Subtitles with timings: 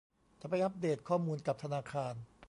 [0.41, 2.13] จะไปอัพเดทข้อมูลกับธนาคาร